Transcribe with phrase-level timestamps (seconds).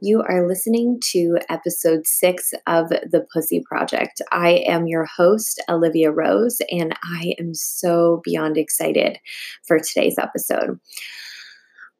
[0.00, 4.20] You are listening to episode six of The Pussy Project.
[4.32, 9.18] I am your host, Olivia Rose, and I am so beyond excited
[9.66, 10.80] for today's episode.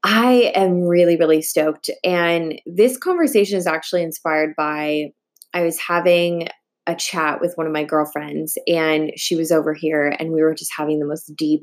[0.03, 1.89] I am really, really stoked.
[2.03, 5.13] And this conversation is actually inspired by
[5.55, 6.49] I was having
[6.87, 10.55] a chat with one of my girlfriends, and she was over here, and we were
[10.55, 11.63] just having the most deep,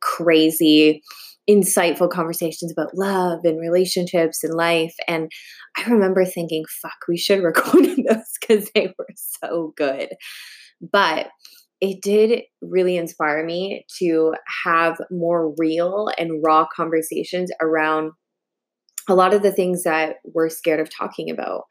[0.00, 1.02] crazy,
[1.48, 4.94] insightful conversations about love and relationships and life.
[5.06, 5.30] And
[5.76, 10.10] I remember thinking, fuck, we should record those because they were so good.
[10.80, 11.28] But
[11.80, 18.12] it did really inspire me to have more real and raw conversations around
[19.08, 21.62] a lot of the things that we're scared of talking about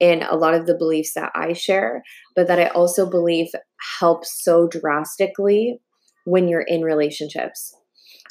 [0.00, 2.02] and a lot of the beliefs that I share,
[2.36, 3.46] but that I also believe
[4.00, 5.78] help so drastically
[6.26, 7.74] when you're in relationships.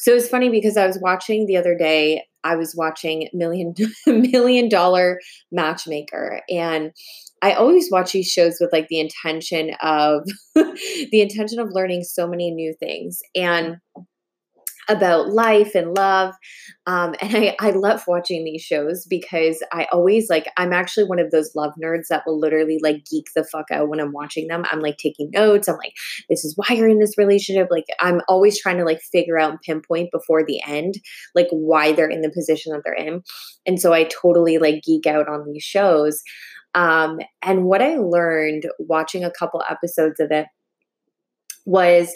[0.04, 3.74] So it's funny because I was watching the other day, I was watching Million
[4.06, 5.18] Million Dollar
[5.50, 6.92] Matchmaker and
[7.42, 12.28] I always watch these shows with like the intention of the intention of learning so
[12.28, 13.22] many new things.
[13.34, 13.78] And
[14.90, 16.34] about life and love.
[16.86, 21.20] Um, and I, I love watching these shows because I always like, I'm actually one
[21.20, 24.48] of those love nerds that will literally like geek the fuck out when I'm watching
[24.48, 24.66] them.
[24.72, 25.68] I'm like taking notes.
[25.68, 25.94] I'm like,
[26.30, 27.70] this is why you're in this relationship.
[27.72, 30.96] Like, I'm always trying to like figure out and pinpoint before the end,
[31.34, 33.24] like why they're in the position that they're in.
[33.66, 36.22] And so I totally like geek out on these shows.
[36.76, 40.48] Um, and what I learned watching a couple episodes of it
[41.66, 42.14] was,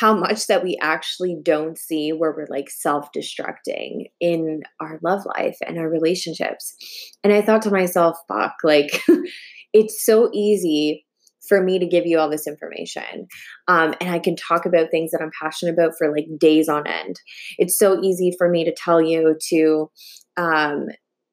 [0.00, 5.22] how much that we actually don't see where we're like self destructing in our love
[5.36, 6.74] life and our relationships.
[7.22, 9.02] And I thought to myself, fuck, like
[9.72, 11.04] it's so easy
[11.46, 13.26] for me to give you all this information.
[13.68, 16.86] Um, and I can talk about things that I'm passionate about for like days on
[16.86, 17.20] end.
[17.58, 19.90] It's so easy for me to tell you to
[20.36, 20.86] um,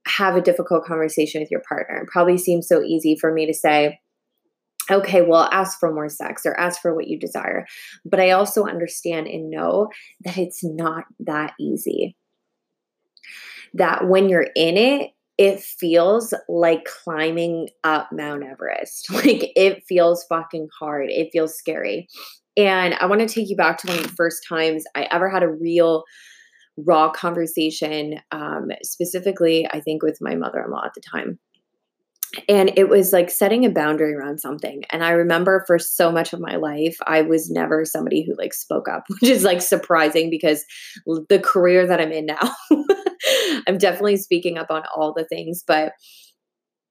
[0.07, 2.01] have a difficult conversation with your partner.
[2.01, 3.99] It probably seems so easy for me to say,
[4.91, 7.65] okay, well, ask for more sex or ask for what you desire.
[8.05, 9.89] But I also understand and know
[10.21, 12.15] that it's not that easy.
[13.73, 19.09] That when you're in it, it feels like climbing up Mount Everest.
[19.13, 21.09] Like it feels fucking hard.
[21.09, 22.07] It feels scary.
[22.57, 25.29] And I want to take you back to one of the first times I ever
[25.29, 26.03] had a real
[26.77, 31.39] raw conversation, um, specifically, I think, with my mother in law at the time
[32.47, 34.83] and it was like setting a boundary around something.
[34.91, 38.53] And i remember for so much of my life i was never somebody who like
[38.53, 40.65] spoke up which is like surprising because
[41.05, 42.55] the career that i'm in now
[43.67, 45.63] i'm definitely speaking up on all the things.
[45.65, 45.93] But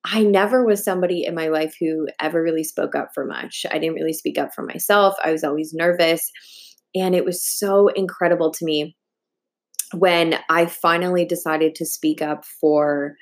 [0.04, 3.66] i never was somebody in my life who ever really spoke up for much.
[3.71, 5.15] I didn't really speak up for myself.
[5.22, 6.31] I was always nervous.
[6.94, 8.97] And it was so incredible to me
[9.94, 13.15] when i finally decided to speak up for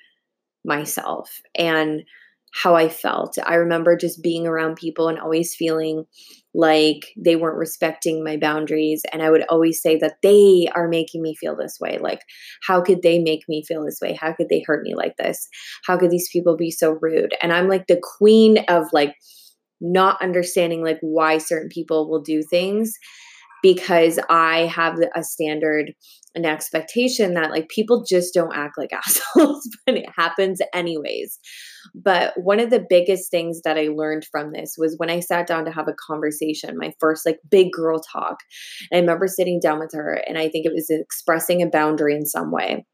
[0.67, 2.03] myself and
[2.53, 3.39] how I felt.
[3.45, 6.05] I remember just being around people and always feeling
[6.55, 9.03] like they weren't respecting my boundaries.
[9.13, 11.99] And I would always say that they are making me feel this way.
[11.99, 12.23] Like,
[12.67, 14.17] how could they make me feel this way?
[14.19, 15.49] How could they hurt me like this?
[15.87, 17.35] How could these people be so rude?
[17.43, 19.15] And I'm like the queen of like
[19.81, 22.95] not understanding like why certain people will do things
[23.63, 25.93] because I have a standard
[26.37, 31.41] an expectation that like people just don't act like assholes, but it happens anyways.
[31.95, 35.47] But one of the biggest things that I learned from this was when I sat
[35.47, 38.37] down to have a conversation, my first like big girl talk.
[38.93, 42.15] And I remember sitting down with her and I think it was expressing a boundary
[42.15, 42.85] in some way.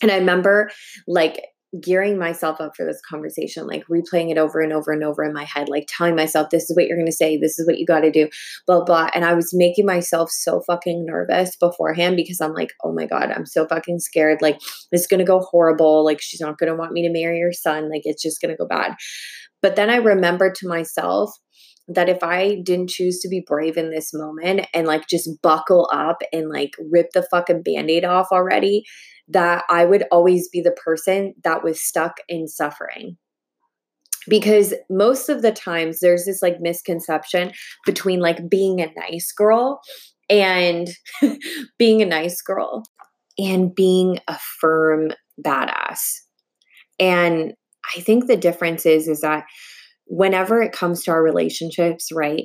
[0.00, 0.70] And I remember
[1.06, 1.42] like
[1.80, 5.32] gearing myself up for this conversation, like replaying it over and over and over in
[5.32, 7.78] my head, like telling myself, this is what you're going to say, this is what
[7.78, 8.28] you got to do,
[8.66, 9.08] blah, blah.
[9.14, 13.30] And I was making myself so fucking nervous beforehand because I'm like, oh my God,
[13.30, 14.42] I'm so fucking scared.
[14.42, 14.58] Like,
[14.90, 16.04] it's going to go horrible.
[16.04, 17.90] Like, she's not going to want me to marry her son.
[17.90, 18.94] Like, it's just going to go bad.
[19.62, 21.30] But then I remembered to myself,
[21.88, 25.90] that if I didn't choose to be brave in this moment and like just buckle
[25.92, 28.84] up and like rip the fucking band aid off already,
[29.32, 33.16] that I would always be the person that was stuck in suffering.
[34.28, 37.52] Because most of the times there's this like misconception
[37.84, 39.80] between like being a nice girl
[40.30, 40.88] and
[41.78, 42.84] being a nice girl
[43.38, 45.10] and being a firm
[45.44, 46.00] badass.
[47.00, 47.54] And
[47.96, 49.44] I think the difference is is that
[50.06, 52.44] whenever it comes to our relationships, right?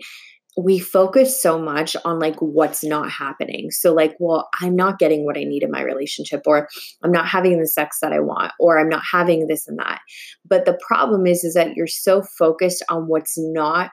[0.58, 3.70] We focus so much on like what's not happening.
[3.70, 6.68] So, like, well, I'm not getting what I need in my relationship, or
[7.04, 10.00] I'm not having the sex that I want, or I'm not having this and that.
[10.44, 13.92] But the problem is, is that you're so focused on what's not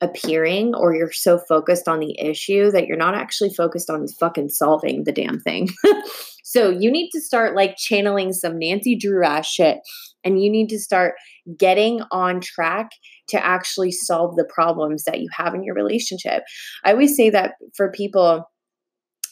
[0.00, 4.48] appearing, or you're so focused on the issue that you're not actually focused on fucking
[4.48, 5.68] solving the damn thing.
[6.44, 9.80] so, you need to start like channeling some Nancy Drew ass shit
[10.26, 11.14] and you need to start
[11.56, 12.90] getting on track
[13.28, 16.42] to actually solve the problems that you have in your relationship.
[16.84, 18.44] I always say that for people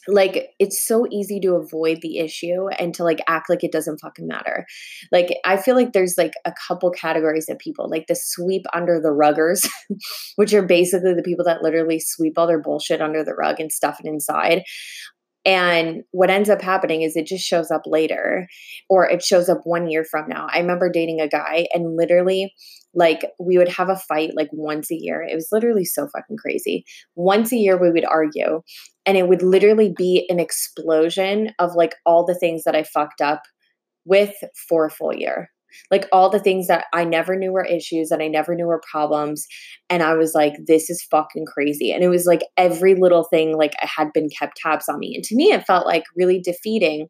[0.06, 3.98] like it's so easy to avoid the issue and to like act like it doesn't
[3.98, 4.66] fucking matter.
[5.10, 9.00] Like I feel like there's like a couple categories of people, like the sweep under
[9.00, 9.66] the ruggers,
[10.36, 13.72] which are basically the people that literally sweep all their bullshit under the rug and
[13.72, 14.62] stuff it inside.
[15.44, 18.48] And what ends up happening is it just shows up later
[18.88, 20.46] or it shows up one year from now.
[20.50, 22.54] I remember dating a guy and literally
[22.94, 25.22] like we would have a fight like once a year.
[25.22, 26.84] It was literally so fucking crazy.
[27.14, 28.62] Once a year we would argue
[29.04, 33.20] and it would literally be an explosion of like all the things that I fucked
[33.20, 33.42] up
[34.06, 34.34] with
[34.68, 35.50] for a full year.
[35.90, 38.82] Like all the things that I never knew were issues that I never knew were
[38.90, 39.46] problems.
[39.90, 41.92] And I was like, this is fucking crazy.
[41.92, 45.14] And it was like every little thing like I had been kept tabs on me.
[45.14, 47.08] And to me, it felt like really defeating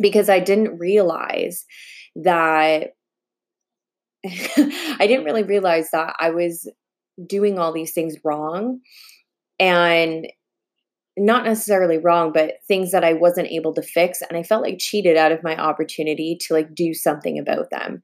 [0.00, 1.64] because I didn't realize
[2.16, 2.90] that
[4.26, 6.70] I didn't really realize that I was
[7.26, 8.80] doing all these things wrong.
[9.58, 10.26] And
[11.20, 14.22] not necessarily wrong, but things that I wasn't able to fix.
[14.22, 18.00] And I felt like cheated out of my opportunity to like do something about them.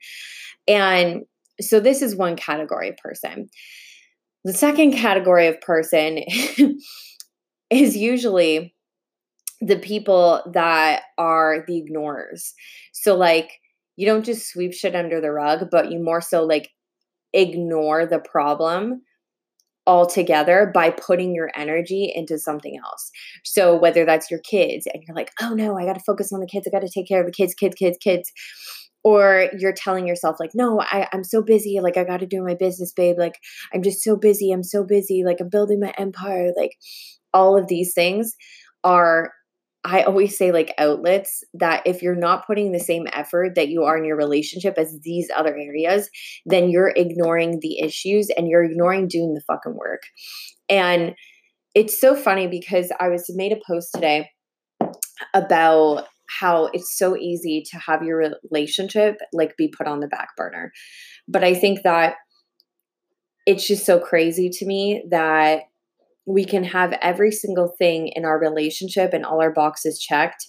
[0.68, 1.22] And
[1.60, 3.48] so this is one category of person.
[4.44, 6.18] The second category of person
[7.70, 8.74] is usually
[9.62, 12.52] the people that are the ignorers.
[12.92, 13.50] So, like,
[13.96, 16.68] you don't just sweep shit under the rug, but you more so like
[17.32, 19.00] ignore the problem
[19.87, 23.11] altogether by putting your energy into something else.
[23.44, 26.41] So whether that's your kids and you're like, oh no, I got to focus on
[26.41, 26.67] the kids.
[26.67, 28.33] I got to take care of the kids, kids, kids, kids.
[29.05, 31.79] Or you're telling yourself, like, no, I, I'm so busy.
[31.81, 33.17] Like, I got to do my business, babe.
[33.17, 33.37] Like,
[33.73, 34.50] I'm just so busy.
[34.50, 35.23] I'm so busy.
[35.25, 36.50] Like, I'm building my empire.
[36.56, 36.73] Like,
[37.33, 38.35] all of these things
[38.83, 39.31] are
[39.87, 43.85] I always say like outlets that if you're not putting the same effort that you
[43.85, 46.11] are in your relationship as these other areas,
[46.44, 50.03] then you're ignoring the issues and you're ignoring doing the fucking work.
[50.69, 51.15] And
[51.77, 54.29] it's so funny because I was made a post today
[55.33, 56.06] about
[56.41, 60.73] how it's so easy to have your relationship like be put on the back burner.
[61.29, 62.17] But I think that
[63.47, 65.61] it's just so crazy to me that
[66.26, 70.46] we can have every single thing in our relationship and all our boxes checked.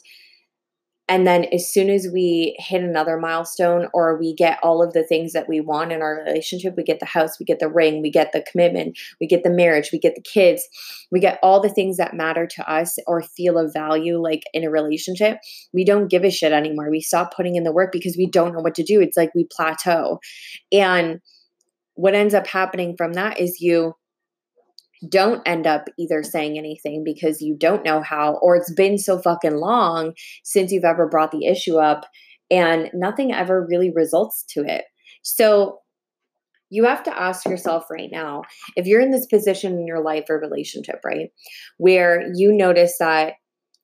[1.10, 5.06] And then as soon as we hit another milestone or we get all of the
[5.06, 8.02] things that we want in our relationship, we get the house, we get the ring,
[8.02, 10.68] we get the commitment, we get the marriage, we get the kids,
[11.10, 14.66] we get all the things that matter to us or feel of value like in
[14.66, 15.38] a relationship,
[15.74, 16.92] we don't give a shit anymore.
[16.92, 19.00] We stop putting in the work because we don't know what to do.
[19.00, 20.20] It's like we plateau.
[20.74, 21.22] And
[21.94, 23.94] what ends up happening from that is you
[25.10, 29.20] don't end up either saying anything because you don't know how, or it's been so
[29.20, 30.14] fucking long
[30.44, 32.06] since you've ever brought the issue up
[32.50, 34.86] and nothing ever really results to it.
[35.22, 35.80] So
[36.70, 38.44] you have to ask yourself right now
[38.76, 41.30] if you're in this position in your life or relationship, right,
[41.78, 43.34] where you notice that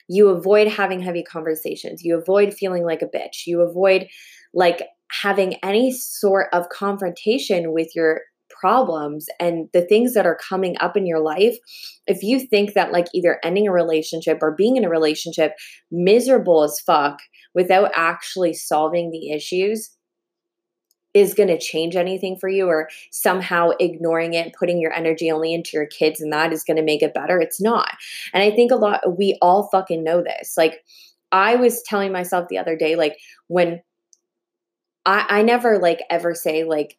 [0.10, 4.08] you avoid having heavy conversations, you avoid feeling like a bitch, you avoid
[4.54, 4.84] like
[5.22, 8.22] having any sort of confrontation with your
[8.64, 11.58] problems and the things that are coming up in your life,
[12.08, 15.52] if you think that like either ending a relationship or being in a relationship
[15.92, 17.20] miserable as fuck
[17.54, 19.90] without actually solving the issues,
[21.14, 25.54] is going to change anything for you or somehow ignoring it putting your energy only
[25.54, 27.40] into your kids and that is going to make it better.
[27.40, 27.92] It's not.
[28.34, 30.56] And i think a lot we all fucking know this.
[30.58, 30.84] Like
[31.34, 33.82] i was telling myself the other day like when
[35.06, 36.98] i i never like ever say like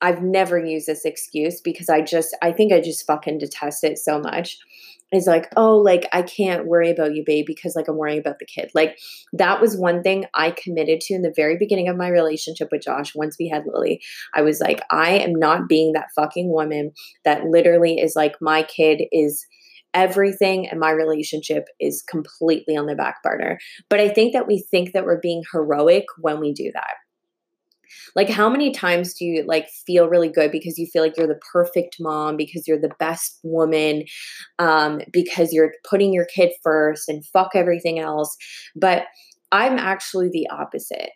[0.00, 3.98] I've never used this excuse because I just, I think I just fucking detest it
[3.98, 4.58] so much.
[5.12, 8.40] It's like, oh, like I can't worry about you, babe, because like I'm worrying about
[8.40, 8.70] the kid.
[8.74, 8.98] Like
[9.32, 12.82] that was one thing I committed to in the very beginning of my relationship with
[12.82, 13.14] Josh.
[13.14, 14.02] Once we had Lily,
[14.34, 16.92] I was like, I am not being that fucking woman
[17.24, 19.46] that literally is like, my kid is
[19.94, 23.58] everything and my relationship is completely on the back burner.
[23.88, 26.96] But I think that we think that we're being heroic when we do that.
[28.14, 31.26] Like how many times do you like feel really good because you feel like you're
[31.26, 34.04] the perfect mom, because you're the best woman,
[34.58, 38.36] um, because you're putting your kid first and fuck everything else.
[38.74, 39.04] But
[39.52, 41.10] I'm actually the opposite.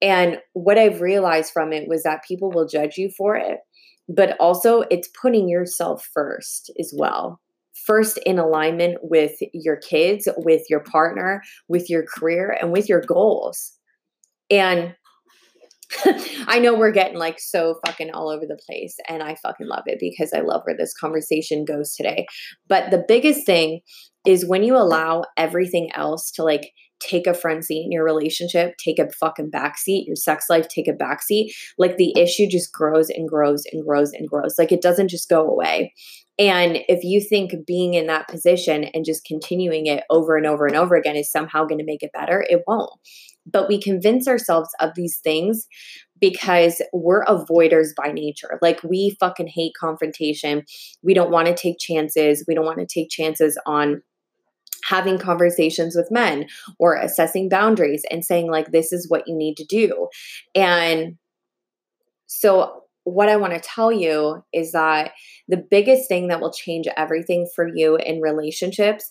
[0.00, 3.58] And what I've realized from it was that people will judge you for it,
[4.08, 7.40] but also it's putting yourself first as well.
[7.86, 13.00] First, in alignment with your kids, with your partner, with your career, and with your
[13.00, 13.72] goals.
[14.50, 14.94] And
[16.46, 19.84] I know we're getting like so fucking all over the place, and I fucking love
[19.86, 22.26] it because I love where this conversation goes today.
[22.68, 23.80] But the biggest thing
[24.26, 28.76] is when you allow everything else to like take a front seat in your relationship,
[28.76, 31.52] take a fucking backseat, your sex life, take a backseat.
[31.78, 34.56] Like the issue just grows and grows and grows and grows.
[34.58, 35.94] Like it doesn't just go away.
[36.38, 40.66] And if you think being in that position and just continuing it over and over
[40.66, 42.92] and over again is somehow going to make it better, it won't.
[43.44, 45.66] But we convince ourselves of these things
[46.20, 48.58] because we're avoiders by nature.
[48.62, 50.64] Like we fucking hate confrontation.
[51.02, 52.44] We don't want to take chances.
[52.46, 54.02] We don't want to take chances on
[54.88, 56.46] having conversations with men
[56.78, 60.08] or assessing boundaries and saying like this is what you need to do.
[60.54, 61.16] And
[62.26, 65.12] so what I want to tell you is that
[65.48, 69.10] the biggest thing that will change everything for you in relationships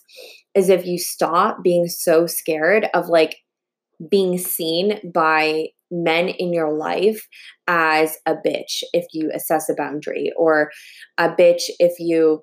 [0.54, 3.36] is if you stop being so scared of like
[4.08, 7.26] being seen by men in your life
[7.66, 10.70] as a bitch if you assess a boundary or
[11.16, 12.42] a bitch if you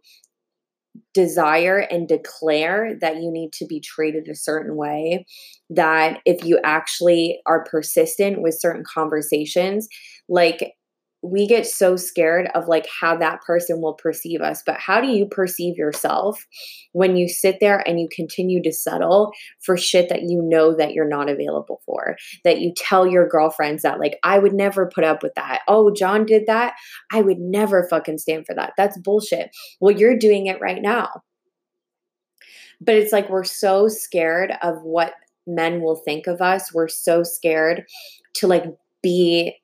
[1.14, 5.25] desire and declare that you need to be treated a certain way
[5.70, 9.88] that if you actually are persistent with certain conversations
[10.30, 10.74] like
[11.25, 15.08] we get so scared of like how that person will perceive us but how do
[15.08, 16.46] you perceive yourself
[16.91, 20.94] when you sit there and you continue to settle for shit that you know that
[20.94, 22.15] you're not available for?
[22.44, 25.62] That you tell your girlfriends that like i would never put up with that.
[25.67, 26.74] Oh john did that?
[27.12, 28.74] I would never fucking stand for that.
[28.77, 29.50] That's bullshit.
[29.79, 31.10] Well you're doing it right now.
[32.82, 35.13] But it's like we're so scared of what
[35.48, 36.74] men will think of us.
[36.74, 37.86] We're so scared
[38.36, 38.65] to like
[39.01, 39.55] be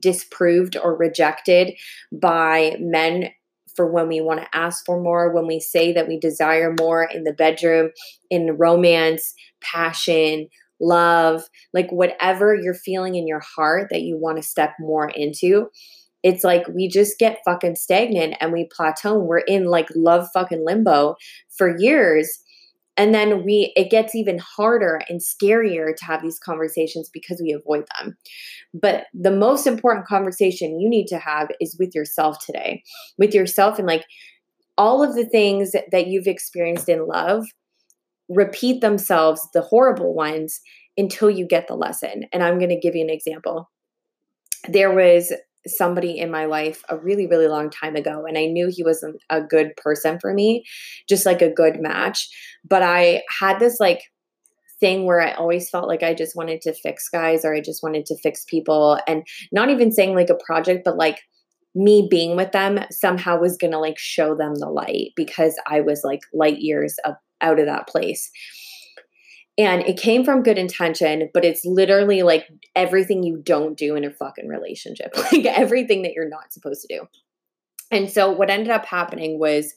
[0.00, 1.74] disproved or rejected
[2.12, 3.30] by men
[3.74, 7.04] for when we want to ask for more, when we say that we desire more
[7.04, 7.90] in the bedroom,
[8.30, 10.48] in romance, passion,
[10.80, 15.68] love, like whatever you're feeling in your heart that you want to step more into.
[16.22, 19.18] It's like we just get fucking stagnant and we plateau.
[19.18, 21.16] We're in like love fucking limbo
[21.56, 22.38] for years
[22.96, 27.52] and then we it gets even harder and scarier to have these conversations because we
[27.52, 28.16] avoid them.
[28.72, 32.82] But the most important conversation you need to have is with yourself today.
[33.18, 34.04] With yourself and like
[34.78, 37.46] all of the things that you've experienced in love
[38.28, 40.60] repeat themselves the horrible ones
[40.96, 42.24] until you get the lesson.
[42.32, 43.70] And i'm going to give you an example.
[44.68, 45.32] There was
[45.66, 48.24] somebody in my life a really, really long time ago.
[48.26, 50.64] And I knew he wasn't a good person for me,
[51.08, 52.28] just like a good match.
[52.68, 54.02] But I had this like
[54.80, 57.82] thing where I always felt like I just wanted to fix guys or I just
[57.82, 58.98] wanted to fix people.
[59.06, 61.20] And not even saying like a project, but like
[61.74, 65.80] me being with them somehow was going to like show them the light because I
[65.80, 68.30] was like light years up, out of that place
[69.58, 74.04] and it came from good intention but it's literally like everything you don't do in
[74.04, 75.14] a fucking relationship.
[75.32, 77.06] Like everything that you're not supposed to do.
[77.90, 79.72] And so what ended up happening was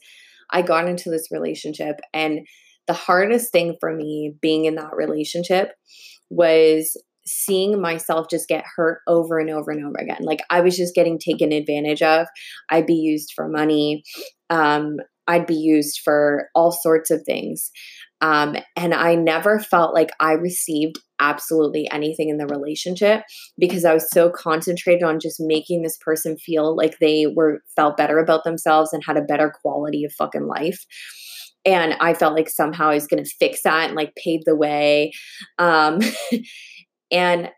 [0.50, 2.40] i got into this relationship and
[2.86, 5.72] the hardest thing for me being in that relationship
[6.28, 10.22] was seeing myself just get hurt over and over and over again.
[10.22, 12.26] Like i was just getting taken advantage of.
[12.68, 14.02] I'd be used for money.
[14.48, 14.96] Um,
[15.28, 17.70] i'd be used for all sorts of things
[18.20, 23.22] um, and I never felt like I received absolutely anything in the relationship
[23.58, 27.96] because I was so concentrated on just making this person feel like they were felt
[27.96, 30.84] better about themselves and had a better quality of fucking life.
[31.64, 34.56] And I felt like somehow I was going to fix that and like pave the
[34.56, 35.12] way.
[35.58, 36.00] Um,
[37.10, 37.50] and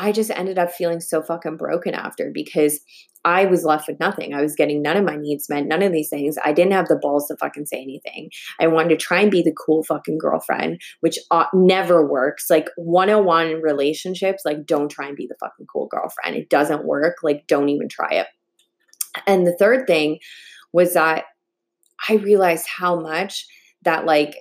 [0.00, 2.80] I just ended up feeling so fucking broken after because
[3.22, 4.32] I was left with nothing.
[4.32, 6.38] I was getting none of my needs met, none of these things.
[6.42, 8.30] I didn't have the balls to fucking say anything.
[8.58, 12.48] I wanted to try and be the cool fucking girlfriend, which uh, never works.
[12.48, 16.34] Like 101 relationships, like don't try and be the fucking cool girlfriend.
[16.34, 17.18] It doesn't work.
[17.22, 18.26] Like don't even try it.
[19.26, 20.18] And the third thing
[20.72, 21.24] was that
[22.08, 23.46] I realized how much
[23.82, 24.34] that like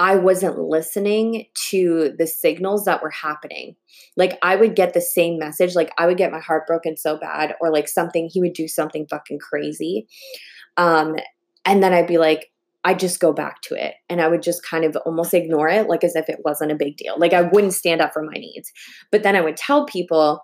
[0.00, 3.76] I wasn't listening to the signals that were happening.
[4.16, 7.18] Like I would get the same message, like I would get my heart broken so
[7.18, 10.08] bad, or like something, he would do something fucking crazy.
[10.78, 11.16] Um,
[11.66, 12.50] and then I'd be like,
[12.82, 15.86] I just go back to it and I would just kind of almost ignore it,
[15.86, 17.18] like as if it wasn't a big deal.
[17.18, 18.72] Like I wouldn't stand up for my needs.
[19.12, 20.40] But then I would tell people,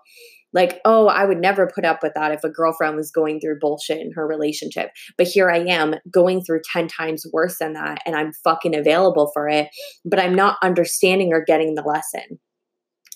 [0.53, 3.59] like, oh, I would never put up with that if a girlfriend was going through
[3.59, 4.91] bullshit in her relationship.
[5.17, 9.31] But here I am going through 10 times worse than that, and I'm fucking available
[9.33, 9.69] for it,
[10.05, 12.39] but I'm not understanding or getting the lesson.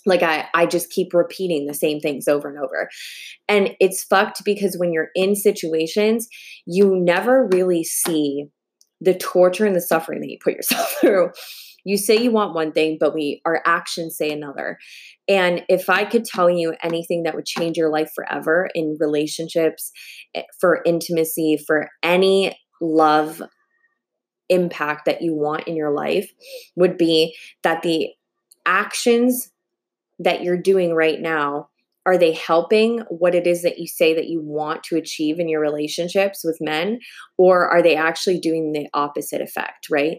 [0.06, 2.90] Like I, I just keep repeating the same things over and over.
[3.48, 6.28] And it's fucked because when you're in situations,
[6.66, 8.48] you never really see
[9.00, 11.32] the torture and the suffering that you put yourself through
[11.84, 14.78] you say you want one thing but we our actions say another.
[15.28, 19.92] And if i could tell you anything that would change your life forever in relationships
[20.36, 23.42] eh, for intimacy for any love
[24.50, 26.32] impact that you want in your life
[26.76, 28.10] would be that the
[28.66, 29.52] actions
[30.20, 31.70] that you're doing right now
[32.06, 35.48] are they helping what it is that you say that you want to achieve in
[35.48, 37.00] your relationships with men
[37.38, 40.18] or are they actually doing the opposite effect right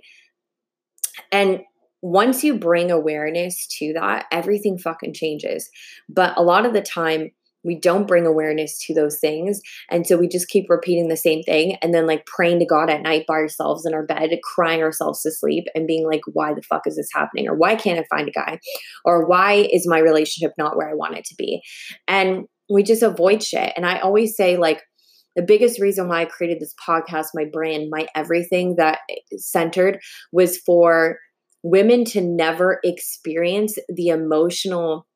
[1.30, 1.60] and
[2.02, 5.70] once you bring awareness to that everything fucking changes.
[6.08, 7.30] But a lot of the time
[7.64, 9.60] we don't bring awareness to those things.
[9.88, 12.90] And so we just keep repeating the same thing and then like praying to god
[12.90, 16.52] at night by ourselves in our bed crying ourselves to sleep and being like why
[16.54, 17.48] the fuck is this happening?
[17.48, 18.58] Or why can't i find a guy?
[19.04, 21.62] Or why is my relationship not where i want it to be?
[22.08, 23.72] And we just avoid shit.
[23.76, 24.82] And i always say like
[25.36, 29.00] the biggest reason why i created this podcast my brand my everything that
[29.36, 29.98] centered
[30.32, 31.18] was for
[31.62, 35.06] women to never experience the emotional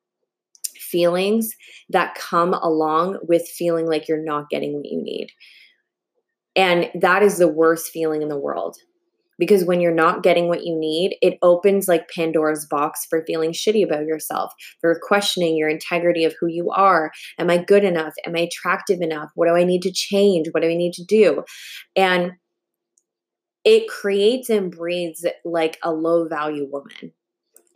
[0.79, 1.51] feelings
[1.91, 5.29] that come along with feeling like you're not getting what you need.
[6.55, 8.77] And that is the worst feeling in the world.
[9.39, 13.53] Because when you're not getting what you need, it opens like Pandora's box for feeling
[13.53, 17.11] shitty about yourself, for questioning your integrity of who you are.
[17.39, 18.15] Am I good enough?
[18.27, 19.31] Am I attractive enough?
[19.35, 20.49] What do I need to change?
[20.51, 21.45] What do I need to do?
[21.95, 22.33] And
[23.65, 27.13] it creates and breeds like a low value woman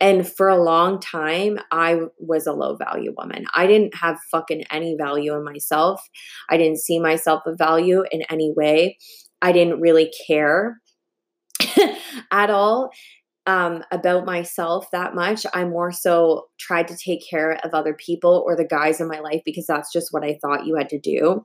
[0.01, 3.45] and for a long time, I was a low value woman.
[3.53, 6.01] I didn't have fucking any value in myself.
[6.49, 8.97] I didn't see myself a value in any way.
[9.43, 10.80] I didn't really care
[12.31, 12.91] at all
[13.47, 15.45] um, about myself that much.
[15.53, 19.19] I more so tried to take care of other people or the guys in my
[19.19, 21.43] life because that's just what I thought you had to do.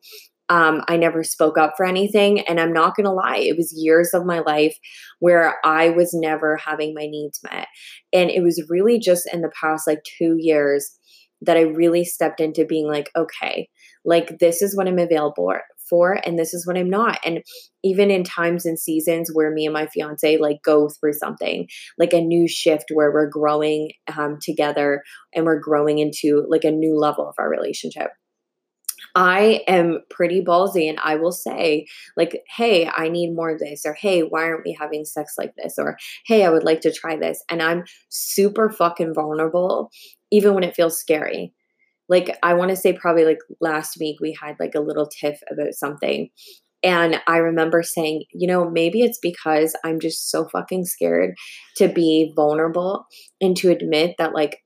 [0.49, 2.41] Um, I never spoke up for anything.
[2.41, 4.77] And I'm not going to lie, it was years of my life
[5.19, 7.67] where I was never having my needs met.
[8.13, 10.97] And it was really just in the past like two years
[11.43, 13.69] that I really stepped into being like, okay,
[14.07, 15.53] like this is what I'm available
[15.89, 17.19] for and this is what I'm not.
[17.25, 17.43] And
[17.85, 22.13] even in times and seasons where me and my fiance like go through something, like
[22.13, 25.03] a new shift where we're growing um, together
[25.35, 28.09] and we're growing into like a new level of our relationship
[29.15, 31.87] I am pretty ballsy and I will say,
[32.19, 35.55] like, hey, I need more of this, or hey, why aren't we having sex like
[35.57, 37.43] this, or hey, I would like to try this.
[37.51, 39.91] And I'm super fucking vulnerable,
[40.31, 41.55] even when it feels scary.
[42.09, 45.41] Like, I want to say, probably like last week, we had like a little tiff
[45.51, 46.31] about something.
[46.83, 51.35] And I remember saying, you know, maybe it's because I'm just so fucking scared
[51.79, 53.07] to be vulnerable
[53.41, 54.59] and to admit that, like,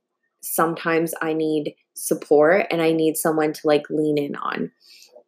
[0.43, 4.71] sometimes I need support and I need someone to like lean in on.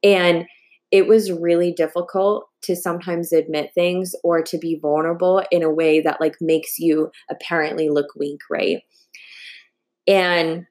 [0.02, 0.46] And
[0.90, 6.00] it was really difficult to sometimes admit things or to be vulnerable in a way
[6.00, 8.82] that like makes you apparently look weak, right?
[10.06, 10.66] And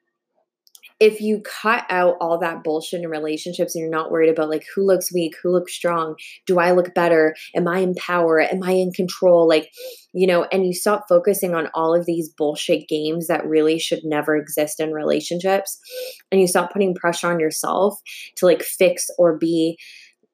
[1.01, 4.63] if you cut out all that bullshit in relationships and you're not worried about like
[4.73, 7.35] who looks weak, who looks strong, do I look better?
[7.55, 8.39] Am I in power?
[8.39, 9.47] Am I in control?
[9.47, 9.71] Like,
[10.13, 14.01] you know, and you stop focusing on all of these bullshit games that really should
[14.03, 15.79] never exist in relationships.
[16.31, 17.99] And you stop putting pressure on yourself
[18.35, 19.79] to like fix or be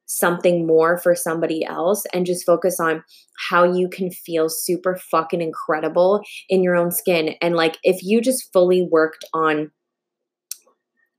[0.05, 3.03] something more for somebody else and just focus on
[3.49, 7.35] how you can feel super fucking incredible in your own skin.
[7.41, 9.71] And like, if you just fully worked on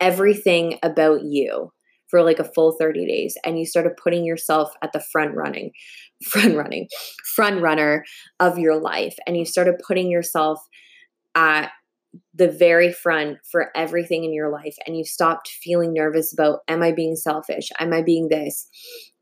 [0.00, 1.70] everything about you
[2.08, 5.70] for like a full 30 days and you started putting yourself at the front running
[6.24, 6.88] front running
[7.36, 8.04] front runner
[8.40, 10.60] of your life and you started putting yourself
[11.34, 11.70] at
[12.34, 16.82] the very front for everything in your life and you stopped feeling nervous about am
[16.82, 17.68] i being selfish?
[17.78, 18.68] Am i being this?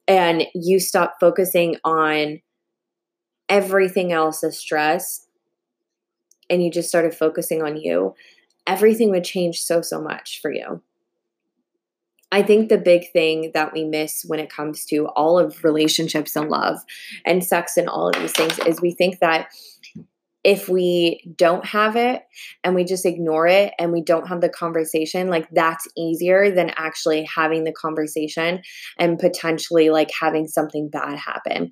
[0.09, 2.41] And you stopped focusing on
[3.49, 5.27] everything else as stress
[6.49, 8.15] and you just started focusing on you
[8.67, 10.83] everything would change so, so much for you.
[12.33, 16.35] I think the big thing that we miss when it comes to all of relationships
[16.35, 16.79] and love
[17.25, 19.49] and sex and all of these things is we think that
[20.43, 22.23] if we don't have it
[22.63, 26.71] and we just ignore it and we don't have the conversation, like that's easier than
[26.77, 28.63] actually having the conversation
[28.97, 31.71] and potentially like having something bad happen.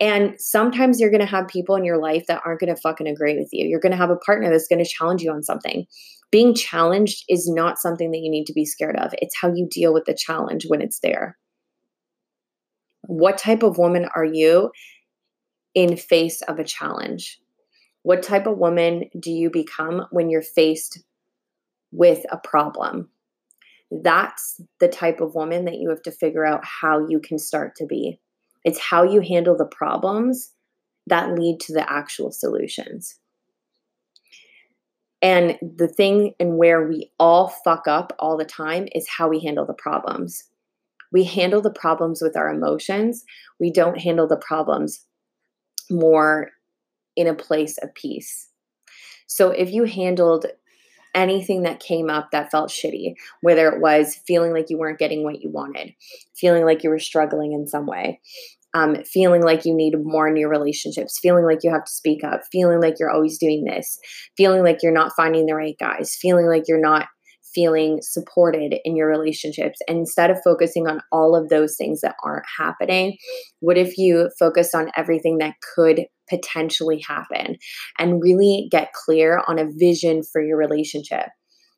[0.00, 3.06] And sometimes you're going to have people in your life that aren't going to fucking
[3.06, 3.66] agree with you.
[3.66, 5.86] You're going to have a partner that's going to challenge you on something.
[6.30, 9.14] Being challenged is not something that you need to be scared of.
[9.18, 11.38] It's how you deal with the challenge when it's there.
[13.02, 14.72] What type of woman are you
[15.74, 17.38] in face of a challenge?
[18.02, 21.02] What type of woman do you become when you're faced
[21.92, 23.10] with a problem?
[23.90, 27.76] That's the type of woman that you have to figure out how you can start
[27.76, 28.18] to be.
[28.64, 30.50] It's how you handle the problems
[31.06, 33.18] that lead to the actual solutions.
[35.20, 39.40] And the thing and where we all fuck up all the time is how we
[39.40, 40.44] handle the problems.
[41.12, 43.24] We handle the problems with our emotions.
[43.58, 45.04] We don't handle the problems
[45.90, 46.50] more
[47.16, 48.48] in a place of peace.
[49.26, 50.46] So if you handled
[51.14, 55.22] anything that came up that felt shitty, whether it was feeling like you weren't getting
[55.22, 55.92] what you wanted,
[56.36, 58.20] feeling like you were struggling in some way,
[58.74, 62.24] um, feeling like you need more in your relationships, feeling like you have to speak
[62.24, 63.98] up, feeling like you're always doing this,
[64.36, 67.06] feeling like you're not finding the right guys, feeling like you're not
[67.54, 69.78] feeling supported in your relationships.
[69.88, 73.16] And instead of focusing on all of those things that aren't happening,
[73.60, 77.56] what if you focused on everything that could potentially happen
[77.98, 81.28] and really get clear on a vision for your relationship?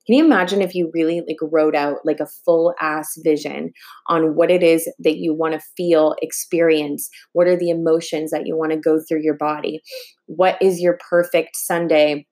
[0.07, 3.73] Can you imagine if you really like wrote out like a full ass vision
[4.09, 7.09] on what it is that you want to feel, experience?
[7.33, 9.81] What are the emotions that you want to go through your body?
[10.27, 12.27] What is your perfect Sunday?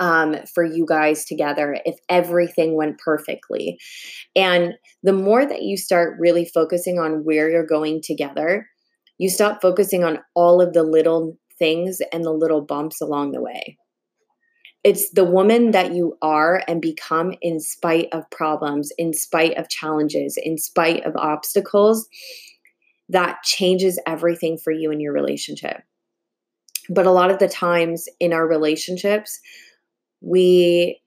[0.00, 3.78] um, for you guys together if everything went perfectly.
[4.34, 8.66] And the more that you start really focusing on where you're going together,
[9.18, 13.42] you stop focusing on all of the little things and the little bumps along the
[13.42, 13.78] way.
[14.82, 19.70] It's the woman that you are and become in spite of problems, in spite of
[19.70, 22.06] challenges, in spite of obstacles
[23.08, 25.82] that changes everything for you in your relationship.
[26.90, 29.40] But a lot of the times in our relationships,
[30.20, 31.00] we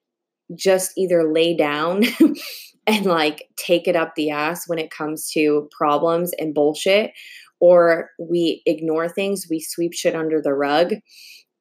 [0.56, 2.04] just either lay down
[2.88, 7.12] and like take it up the ass when it comes to problems and bullshit,
[7.60, 10.94] or we ignore things, we sweep shit under the rug,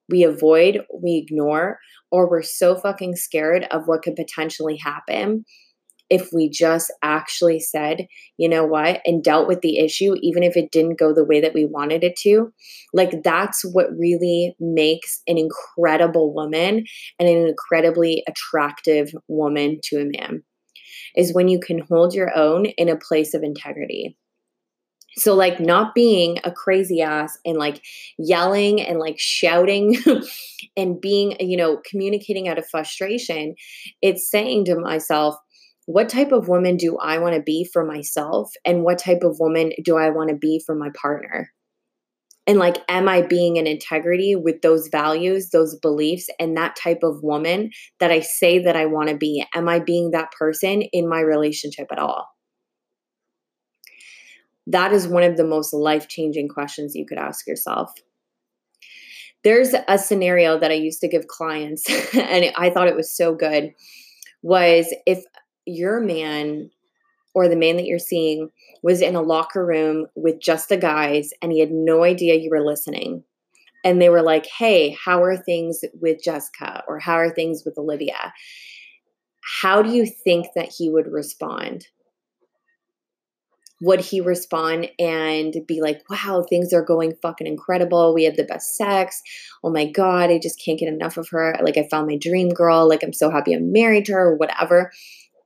[0.09, 1.79] we avoid, we ignore,
[2.11, 5.45] or we're so fucking scared of what could potentially happen
[6.09, 8.07] if we just actually said,
[8.37, 11.41] you know what, and dealt with the issue, even if it didn't go the way
[11.41, 12.53] that we wanted it to,
[12.93, 16.85] like that's what really makes an incredible woman
[17.19, 20.43] and an incredibly attractive woman to a man
[21.17, 24.17] is when you can hold your own in a place of integrity.
[25.19, 27.83] So, like, not being a crazy ass and like
[28.19, 29.97] yelling and like shouting
[30.77, 33.55] and being, you know, communicating out of frustration,
[34.03, 35.37] it's saying to myself,
[35.87, 38.51] what type of woman do I want to be for myself?
[38.65, 41.51] And what type of woman do I want to be for my partner?
[42.49, 47.01] And like, am I being in integrity with those values, those beliefs, and that type
[47.03, 49.45] of woman that I say that I want to be?
[49.55, 52.29] Am I being that person in my relationship at all?
[54.67, 57.93] That is one of the most life changing questions you could ask yourself.
[59.45, 63.35] There's a scenario that I used to give clients, and I thought it was so
[63.35, 63.73] good.
[64.43, 65.25] Was if
[65.67, 66.71] your man
[67.37, 68.49] or the man that you're seeing
[68.83, 72.49] was in a locker room with just the guys and he had no idea you
[72.49, 73.23] were listening.
[73.85, 77.77] And they were like, hey, how are things with Jessica or how are things with
[77.77, 78.33] Olivia?
[79.61, 81.87] How do you think that he would respond?
[83.83, 88.15] Would he respond and be like, wow, things are going fucking incredible.
[88.15, 89.21] We had the best sex.
[89.63, 91.59] Oh my God, I just can't get enough of her.
[91.63, 92.89] Like, I found my dream girl.
[92.89, 94.91] Like, I'm so happy I'm married to her or whatever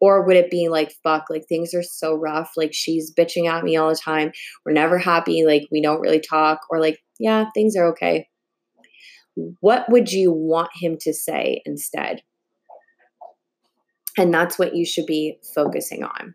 [0.00, 3.62] or would it be like fuck like things are so rough like she's bitching at
[3.62, 4.32] me all the time
[4.64, 8.26] we're never happy like we don't really talk or like yeah things are okay
[9.60, 12.22] what would you want him to say instead
[14.18, 16.34] and that's what you should be focusing on.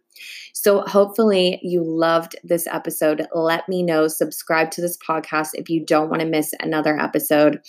[0.54, 3.28] So, hopefully, you loved this episode.
[3.34, 4.08] Let me know.
[4.08, 7.60] Subscribe to this podcast if you don't want to miss another episode.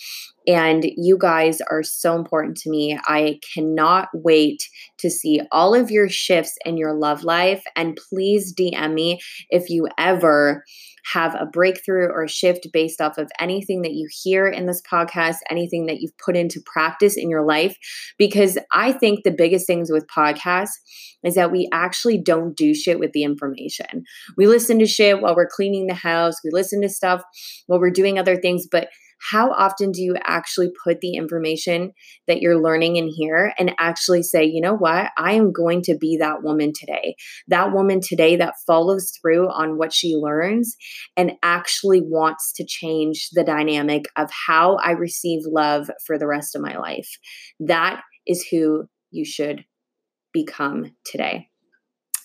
[0.47, 2.97] And you guys are so important to me.
[3.03, 7.63] I cannot wait to see all of your shifts in your love life.
[7.75, 10.63] And please DM me if you ever
[11.13, 14.81] have a breakthrough or a shift based off of anything that you hear in this
[14.81, 17.77] podcast, anything that you've put into practice in your life.
[18.17, 20.73] Because I think the biggest things with podcasts
[21.23, 24.03] is that we actually don't do shit with the information.
[24.35, 27.21] We listen to shit while we're cleaning the house, we listen to stuff
[27.67, 31.91] while we're doing other things, but how often do you actually put the information
[32.27, 35.97] that you're learning in here and actually say, you know what, I am going to
[35.97, 37.15] be that woman today,
[37.47, 40.75] that woman today that follows through on what she learns
[41.15, 46.55] and actually wants to change the dynamic of how I receive love for the rest
[46.55, 47.09] of my life?
[47.59, 49.65] That is who you should
[50.33, 51.47] become today.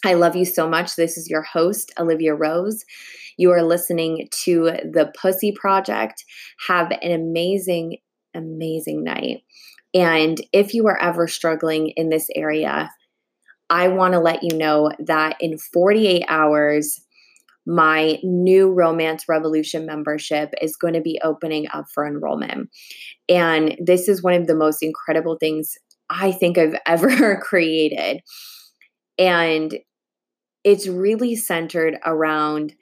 [0.04, 0.96] I love you so much.
[0.96, 2.84] This is your host, Olivia Rose.
[3.36, 6.24] You are listening to the Pussy Project.
[6.68, 7.98] Have an amazing,
[8.34, 9.42] amazing night.
[9.94, 12.90] And if you are ever struggling in this area,
[13.70, 17.00] I want to let you know that in 48 hours,
[17.66, 22.70] my new Romance Revolution membership is going to be opening up for enrollment.
[23.28, 25.74] And this is one of the most incredible things
[26.10, 28.20] I think I've ever created.
[29.18, 29.78] And
[30.64, 32.74] it's really centered around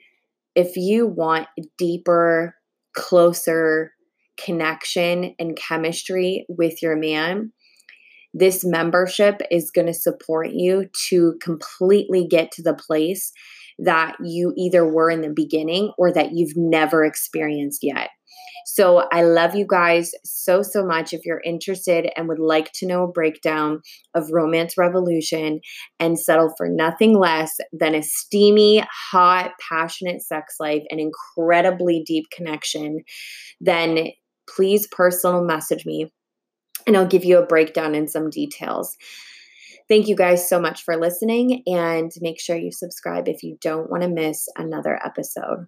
[0.55, 2.55] if you want deeper,
[2.95, 3.93] closer
[4.37, 7.51] connection and chemistry with your man,
[8.33, 13.31] this membership is going to support you to completely get to the place
[13.79, 18.09] that you either were in the beginning or that you've never experienced yet.
[18.65, 21.13] So I love you guys so, so much.
[21.13, 23.81] If you're interested and would like to know a breakdown
[24.15, 25.61] of Romance Revolution
[25.99, 32.25] and settle for nothing less than a steamy, hot, passionate sex life and incredibly deep
[32.31, 32.99] connection,
[33.59, 34.09] then
[34.47, 36.11] please personal message me
[36.87, 38.97] and I'll give you a breakdown in some details.
[39.87, 43.89] Thank you guys so much for listening and make sure you subscribe if you don't
[43.89, 45.67] want to miss another episode.